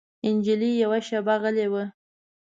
[0.35, 1.83] نجلۍ يوه شېبه غلې وه.